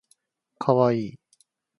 [0.57, 1.19] かわいい